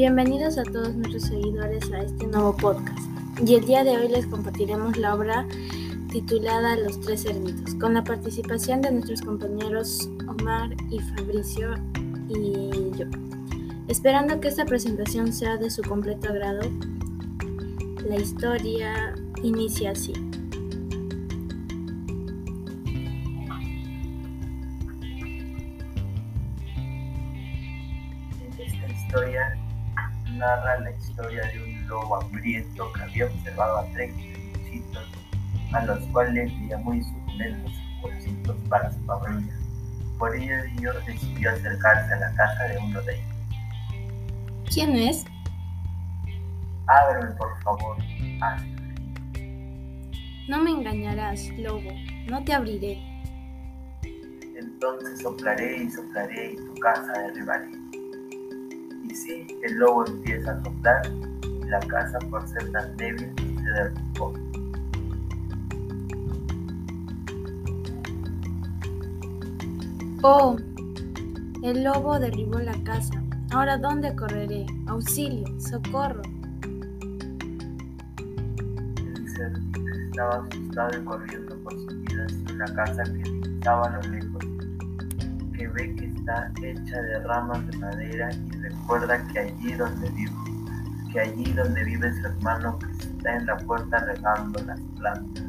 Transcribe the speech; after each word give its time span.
Bienvenidos 0.00 0.56
a 0.56 0.62
todos 0.62 0.94
nuestros 0.94 1.24
seguidores 1.24 1.92
a 1.92 2.00
este 2.00 2.26
nuevo 2.26 2.56
podcast. 2.56 3.06
Y 3.46 3.56
el 3.56 3.66
día 3.66 3.84
de 3.84 3.98
hoy 3.98 4.08
les 4.08 4.24
compartiremos 4.24 4.96
la 4.96 5.14
obra 5.14 5.46
titulada 6.10 6.74
Los 6.76 6.98
Tres 7.02 7.24
Cerditos, 7.24 7.74
con 7.74 7.92
la 7.92 8.02
participación 8.02 8.80
de 8.80 8.92
nuestros 8.92 9.20
compañeros 9.20 10.08
Omar 10.26 10.70
y 10.88 11.00
Fabricio 11.00 11.74
y 12.30 12.96
yo. 12.96 13.04
Esperando 13.88 14.40
que 14.40 14.48
esta 14.48 14.64
presentación 14.64 15.34
sea 15.34 15.58
de 15.58 15.68
su 15.68 15.82
completo 15.82 16.30
agrado, 16.30 16.62
la 18.08 18.16
historia 18.16 19.14
inicia 19.42 19.90
así. 19.90 20.14
Historia 28.96 29.69
narra 30.32 30.80
la 30.80 30.90
historia 30.92 31.42
de 31.46 31.62
un 31.62 31.88
lobo 31.88 32.16
hambriento 32.16 32.92
que 32.92 33.02
había 33.02 33.26
observado 33.26 33.78
a 33.78 33.84
tres 33.92 34.14
chitos, 34.64 35.08
a 35.72 35.84
los 35.84 35.98
cuales 36.08 36.52
le 36.52 36.66
llamó 36.68 36.94
y 36.94 37.02
suculentos 37.02 37.72
bolsitos 38.02 38.56
para 38.68 38.90
su 38.92 38.98
familia. 39.04 39.54
Por 40.18 40.36
ello, 40.36 40.54
ello 40.76 40.92
decidió 41.06 41.50
acercarse 41.50 42.12
a 42.14 42.18
la 42.18 42.34
casa 42.34 42.64
de 42.64 42.78
uno 42.78 43.00
de 43.02 43.14
ellos. 43.14 43.30
¿Quién 44.72 44.94
es? 44.94 45.24
Ábreme, 46.86 47.30
por 47.36 47.62
favor. 47.62 47.96
Hace 48.42 48.66
No 50.48 50.62
me 50.62 50.70
engañarás, 50.70 51.48
lobo, 51.58 51.90
no 52.28 52.44
te 52.44 52.52
abriré. 52.52 52.98
Entonces 54.56 55.20
soplaré 55.20 55.84
y 55.84 55.90
soplaré 55.90 56.52
y 56.52 56.56
tu 56.56 56.74
casa 56.76 57.12
derribaré. 57.12 57.79
Y 59.10 59.14
sí, 59.14 59.44
el 59.64 59.74
lobo 59.74 60.06
empieza 60.06 60.52
a 60.52 60.62
soplar 60.62 61.02
y 61.42 61.68
la 61.68 61.80
casa 61.80 62.16
por 62.30 62.46
ser 62.46 62.70
tan 62.70 62.96
débil 62.96 63.32
se 63.36 63.70
derrumbó. 63.72 64.32
Oh, 70.22 70.56
el 71.64 71.82
lobo 71.82 72.20
derribó 72.20 72.60
la 72.60 72.80
casa. 72.84 73.20
Ahora, 73.50 73.78
¿dónde 73.78 74.14
correré? 74.14 74.64
Auxilio, 74.86 75.44
socorro. 75.58 76.22
El 78.96 79.28
cerdito 79.28 79.80
estaba 80.08 80.46
asustado 80.46 81.00
y 81.00 81.04
corriendo 81.04 81.56
por 81.64 81.72
su 81.72 81.86
vida 81.88 82.26
hacia 82.26 82.54
una 82.54 82.74
casa 82.76 83.02
que 83.02 83.22
estaba 83.56 83.86
a 83.86 83.90
lo 83.96 84.02
lejos, 84.12 84.44
ve 85.70 85.94
que 85.96 86.06
está 86.06 86.52
hecha 86.62 87.02
de 87.02 87.20
ramas 87.20 87.66
de 87.66 87.78
madera 87.78 88.30
y 88.32 88.50
recuerda 88.58 89.26
que 89.28 89.38
allí 89.38 89.72
donde 89.72 90.10
vive, 90.10 90.32
que 91.12 91.20
allí 91.20 91.52
donde 91.52 91.84
vive 91.84 92.12
su 92.20 92.26
hermano 92.26 92.78
que 92.78 92.86
está 93.06 93.36
en 93.36 93.46
la 93.46 93.56
puerta 93.58 93.98
regando 93.98 94.62
las 94.64 94.80
plantas. 94.98 95.44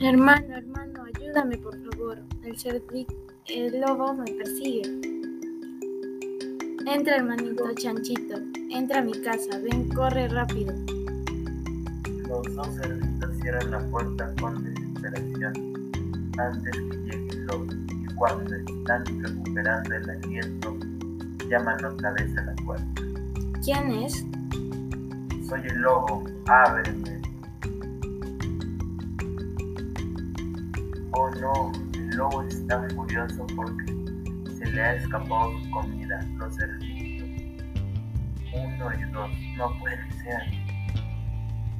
Hermano, 0.00 0.56
hermano, 0.56 1.04
ayúdame 1.14 1.58
por 1.58 1.76
favor. 1.84 2.18
El 2.42 2.58
cerdito, 2.58 3.14
el 3.46 3.80
lobo 3.80 4.14
me 4.14 4.32
persigue. 4.32 4.82
Entra, 6.86 7.16
hermanito 7.16 7.64
chanchito. 7.74 8.38
Entra 8.70 9.00
a 9.00 9.02
mi 9.02 9.12
casa. 9.20 9.58
Ven, 9.58 9.90
corre 9.90 10.26
rápido. 10.28 10.72
Los 12.28 12.54
dos 12.54 12.68
cerditos 12.76 13.36
cierran 13.42 13.70
la 13.70 13.78
puerta 13.90 14.34
con 14.40 14.64
desesperación 14.64 15.52
antes 16.38 16.72
que 16.72 16.96
llegue 16.96 17.28
el 17.28 17.46
lobo 17.46 17.66
cuando 18.20 18.54
están 18.54 19.02
recuperando 19.22 19.94
el 19.94 20.10
aliento 20.10 20.76
llaman 21.48 21.82
otra 21.82 22.12
vez 22.12 22.36
a 22.36 22.42
la 22.42 22.54
puerta. 22.66 23.02
¿Quién 23.64 23.90
es? 23.92 24.26
Soy 25.48 25.62
el 25.64 25.76
lobo, 25.78 26.24
ábreme. 26.46 27.22
Oh 31.12 31.30
no, 31.40 31.72
el 31.94 32.10
lobo 32.10 32.42
está 32.42 32.86
furioso 32.94 33.46
porque 33.56 33.86
se 34.54 34.70
le 34.70 34.82
ha 34.82 34.96
escapado 34.96 35.58
su 35.58 35.70
comida, 35.70 36.22
los 36.36 36.54
cerditos. 36.54 37.26
Uno 38.52 38.92
y 38.98 39.12
dos, 39.12 39.30
no 39.56 39.78
puede 39.78 40.12
ser. 40.22 40.42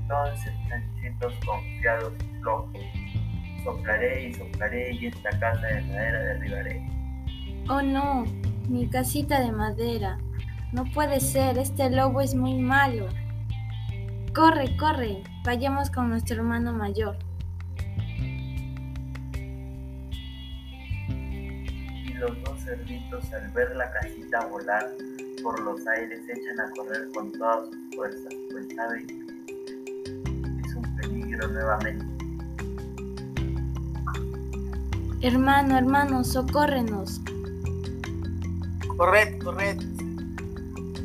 Entonces, 0.00 0.52
chanchitos 0.70 1.34
confiados 1.44 2.14
y 2.18 2.40
flojos, 2.40 2.72
soplaré 3.62 4.28
y 4.28 4.34
soplaré 4.34 4.92
y 4.92 5.06
esta 5.06 5.30
casa 5.38 5.66
de 5.66 5.82
madera 5.82 6.18
derribaré. 6.20 6.86
Oh 7.68 7.82
no, 7.82 8.24
mi 8.68 8.88
casita 8.88 9.40
de 9.40 9.52
madera. 9.52 10.18
No 10.72 10.84
puede 10.92 11.20
ser, 11.20 11.58
este 11.58 11.90
lobo 11.90 12.20
es 12.20 12.34
muy 12.34 12.58
malo. 12.58 13.08
Corre, 14.34 14.76
corre, 14.76 15.22
vayamos 15.44 15.90
con 15.90 16.10
nuestro 16.10 16.36
hermano 16.36 16.72
mayor. 16.72 17.16
Y 21.08 22.12
los 22.14 22.42
dos 22.44 22.60
cerditos 22.64 23.32
al 23.32 23.50
ver 23.50 23.74
la 23.74 23.90
casita 23.90 24.46
volar 24.46 24.86
por 25.42 25.58
los 25.60 25.84
aires 25.86 26.20
echan 26.28 26.60
a 26.60 26.70
correr 26.76 27.08
con 27.14 27.32
todas 27.32 27.68
sus 27.68 27.96
fuerzas, 27.96 28.34
pues 28.52 28.66
saben 28.76 29.06
que 29.06 30.68
es 30.68 30.74
un 30.74 30.96
peligro 30.96 31.48
nuevamente. 31.48 32.19
Hermano, 35.22 35.76
hermano, 35.76 36.24
socórrenos. 36.24 37.20
Corred, 38.96 39.42
corred. 39.42 39.78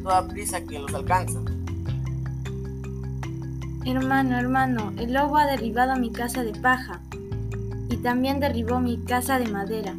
Toda 0.03 0.25
prisa 0.29 0.61
que 0.61 0.79
los 0.79 0.93
alcanza. 0.93 1.41
Hermano, 3.85 4.37
hermano, 4.37 4.93
el 4.97 5.11
lobo 5.11 5.35
ha 5.35 5.45
derribado 5.47 5.97
mi 5.97 6.13
casa 6.13 6.43
de 6.45 6.53
paja 6.53 7.01
y 7.89 7.97
también 7.97 8.39
derribó 8.39 8.79
mi 8.79 9.03
casa 9.03 9.37
de 9.37 9.49
madera. 9.49 9.93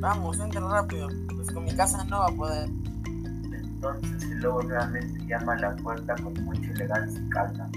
Vamos, 0.00 0.40
entra 0.40 0.60
rápido, 0.60 1.08
pues 1.36 1.52
con 1.52 1.64
mi 1.64 1.72
casa 1.76 2.02
no 2.06 2.18
va 2.18 2.26
a 2.26 2.32
poder. 2.32 2.68
Entonces 3.52 4.24
el 4.24 4.40
lobo 4.40 4.64
nuevamente 4.64 5.24
llama 5.26 5.52
a 5.52 5.60
la 5.60 5.76
puerta 5.76 6.16
con 6.16 6.34
mucha 6.44 6.72
elegancia 6.72 7.20
y 7.20 7.28
calma. 7.30 7.70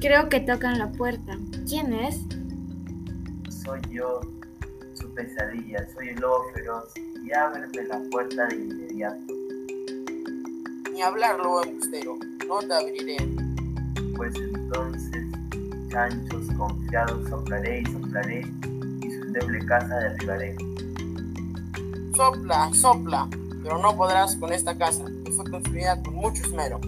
Creo 0.00 0.28
que 0.28 0.38
tocan 0.40 0.78
la 0.78 0.92
puerta. 0.92 1.36
¿Quién 1.68 1.92
es? 1.92 2.20
Soy 3.64 3.80
yo, 3.90 4.20
su 4.94 5.12
pesadilla, 5.12 5.86
soy 5.92 6.10
el 6.10 6.20
lobo 6.20 6.44
feroz 6.54 6.92
y 6.96 7.32
ábreme 7.32 7.82
la 7.88 8.00
puerta 8.10 8.46
de 8.46 8.56
inmediato, 8.56 9.34
Ni 10.92 11.02
hablar, 11.02 11.38
lobo 11.38 11.64
embustero. 11.64 12.16
No 12.46 12.60
te 12.60 12.74
abriré. 12.74 13.16
pues 14.16 14.34
entonces, 14.36 15.26
chanchos 15.90 16.46
confiados, 16.56 17.28
soplaré 17.28 17.80
y 17.80 17.86
soplaré 17.86 18.40
y 19.02 19.10
su 19.10 19.22
endeble 19.24 19.66
casa 19.66 19.96
derribaré. 19.96 20.56
Sopla, 22.14 22.70
sopla. 22.72 23.28
Pero 23.64 23.78
no 23.78 23.96
podrás 23.96 24.36
con 24.36 24.52
esta 24.52 24.78
casa, 24.78 25.04
que 25.24 25.32
fue 25.32 25.50
construida 25.50 26.00
con 26.02 26.14
mucho 26.14 26.42
esmero. 26.44 26.80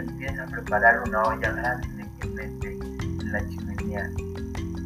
Empieza 0.00 0.44
a 0.44 0.46
preparar 0.46 1.02
una 1.06 1.22
olla 1.24 1.50
grande 1.52 2.06
que 2.20 2.28
mete 2.28 2.68
en 2.68 3.32
la 3.32 3.46
chimenea, 3.48 4.10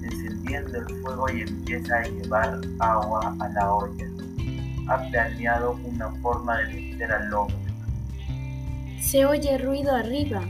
encendiendo 0.03 0.79
el 0.79 1.03
fuego 1.03 1.31
y 1.31 1.43
empieza 1.43 1.99
a 1.99 2.03
llevar 2.03 2.61
agua 2.81 3.37
a 3.39 3.49
la 3.51 3.73
olla. 3.73 4.07
Ha 4.89 4.99
planeado 5.11 5.79
una 5.85 6.11
forma 6.21 6.59
de 6.59 6.65
vencer 6.65 7.13
al 7.13 7.31
lobo. 7.31 7.53
Se 9.01 9.25
oye 9.25 9.57
ruido 9.59 9.95
arriba. 9.95 10.43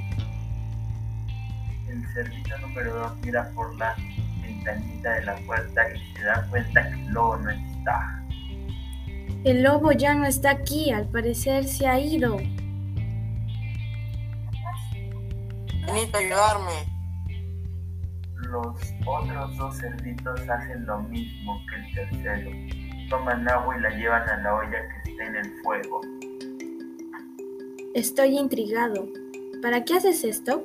El 1.87 2.03
cerdito 2.15 2.59
número 2.59 2.95
2 3.01 3.13
mira 3.23 3.51
por 3.55 3.77
la 3.77 3.95
ventanita 4.41 5.13
de 5.13 5.25
la 5.27 5.37
puerta 5.47 5.83
y 5.95 6.17
se 6.17 6.25
da 6.25 6.47
cuenta 6.49 6.89
que 6.89 7.03
el 7.03 7.09
lobo 7.09 7.37
no 7.37 7.51
está. 7.51 8.25
El 9.45 9.63
lobo 9.63 9.93
ya 9.93 10.15
no 10.15 10.25
está 10.25 10.53
aquí, 10.53 10.91
al 10.91 11.07
parecer 11.07 11.65
se 11.65 11.87
ha 11.87 11.99
ido. 12.01 12.39
Venid 15.87 16.15
a 16.15 16.19
ayudarme. 16.19 16.95
Los 18.51 18.77
otros 19.07 19.57
dos 19.57 19.77
cerditos 19.79 20.41
hacen 20.49 20.87
lo 20.87 21.01
mismo 21.03 21.61
que 21.69 21.77
el 21.77 22.11
tercero. 22.11 22.51
Toman 23.11 23.49
agua 23.49 23.77
y 23.77 23.81
la 23.81 23.91
llevan 23.91 24.29
a 24.29 24.37
la 24.39 24.55
olla 24.55 24.79
que 24.89 25.11
está 25.11 25.25
en 25.25 25.37
el 25.37 25.53
fuego. 25.63 26.01
Estoy 27.95 28.39
intrigado. 28.39 29.09
¿Para 29.63 29.85
qué 29.85 29.97
haces 29.99 30.25
esto? 30.25 30.65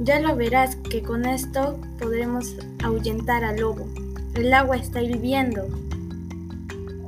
Ya 0.00 0.18
lo 0.20 0.34
verás 0.36 0.76
que 0.76 1.02
con 1.02 1.26
esto 1.26 1.78
podremos 1.98 2.56
ahuyentar 2.82 3.44
al 3.44 3.60
lobo. 3.60 3.86
El 4.34 4.52
agua 4.52 4.76
está 4.76 5.00
hirviendo. 5.02 5.62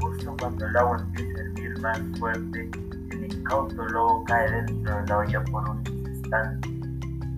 Justo 0.01 0.37
cuando 0.39 0.67
el 0.67 0.77
agua 0.77 0.99
empieza 1.01 1.39
a 1.39 1.43
hervir 1.43 1.79
más 1.81 2.01
fuerte, 2.19 2.71
el 3.11 3.25
incauto 3.25 3.85
lobo 3.87 4.25
cae 4.25 4.51
dentro 4.51 4.97
de 4.97 5.07
la 5.07 5.19
olla 5.19 5.45
por 5.45 5.69
un 5.71 5.83
instante. 5.87 6.76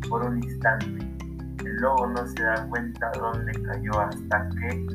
Por 0.09 0.23
un 0.23 0.43
instante. 0.43 1.07
El 1.65 1.77
lobo 1.77 2.07
no 2.07 2.27
se 2.27 2.43
da 2.43 2.67
cuenta 2.69 3.11
dónde 3.19 3.53
cayó 3.63 4.01
hasta 4.01 4.49
que, 4.51 4.87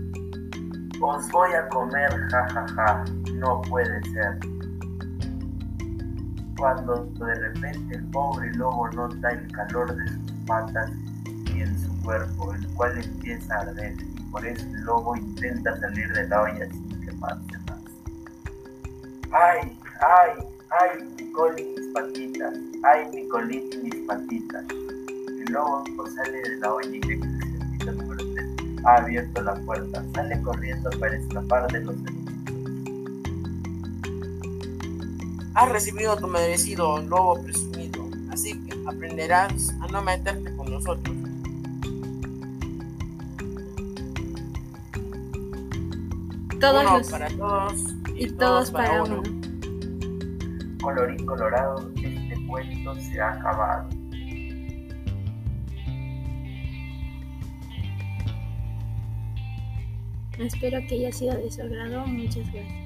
Os 1.01 1.29
voy 1.31 1.53
a 1.53 1.67
comer, 1.69 2.09
jajaja, 2.29 2.67
ja, 2.67 2.85
ja. 2.85 3.03
no 3.35 3.61
puede 3.63 4.01
ser. 4.11 4.39
Cuando 6.57 7.05
de 7.25 7.35
repente 7.35 7.95
el 7.95 8.05
pobre 8.11 8.53
lobo 8.53 8.89
nota 8.89 9.29
el 9.29 9.51
calor 9.51 9.95
de 9.95 10.07
sus 10.07 10.31
patas 10.47 10.91
y 11.53 11.61
en 11.61 11.77
su 11.79 12.01
cuerpo, 12.01 12.53
el 12.53 12.67
cual 12.75 12.97
empieza 13.03 13.55
a 13.55 13.61
arder, 13.61 13.93
y 14.01 14.21
por 14.31 14.45
eso 14.45 14.65
el 14.65 14.81
lobo 14.81 15.15
intenta 15.15 15.77
salir 15.79 16.11
de 16.13 16.27
la 16.27 16.41
olla 16.41 16.69
sin 16.69 17.01
quemarse 17.01 17.57
más. 17.67 17.81
¡Ay, 19.31 19.77
ay, 19.99 20.47
ay, 20.69 21.15
Nicolín 21.17 21.75
mis 21.75 21.87
patitas! 21.93 22.53
¡Ay, 22.83 23.09
Nicolín 23.11 23.69
mis 23.83 23.95
patitas! 24.07 24.82
Lobo 25.53 25.83
sale 26.15 26.41
de 26.41 26.57
la 26.57 26.73
olla 26.73 26.97
y 26.97 27.01
se 27.83 27.93
fuerte 27.93 28.23
ha 28.85 28.95
abierto 28.95 29.41
la 29.43 29.53
puerta, 29.53 30.03
sale 30.15 30.41
corriendo 30.41 30.89
para 30.99 31.15
escapar 31.15 31.71
de 31.71 31.81
los 31.81 31.95
enemigos. 31.95 32.33
Has 35.53 35.69
recibido 35.69 36.17
tu 36.17 36.27
merecido, 36.27 36.99
lobo 37.03 37.39
presumido, 37.43 38.09
así 38.31 38.59
que 38.63 38.75
aprenderás 38.87 39.69
a 39.81 39.87
no 39.87 40.01
meterte 40.01 40.55
con 40.55 40.71
nosotros. 40.71 41.15
Todos 46.59 46.83
uno 46.83 46.97
los... 46.97 47.11
para 47.11 47.27
todos 47.29 47.95
y 48.15 48.31
todos 48.31 48.71
para 48.71 49.03
uno. 49.03 49.21
Colorín 50.81 51.25
colorado, 51.27 51.91
este 51.95 52.47
cuento 52.47 52.95
se 52.95 53.21
ha 53.21 53.33
acabado. 53.33 53.92
Espero 60.45 60.79
que 60.87 60.95
haya 60.95 61.11
sido 61.11 61.37
de 61.37 61.49
su 61.49 61.61
agrado. 61.61 62.05
Muchas 62.05 62.51
gracias. 62.51 62.82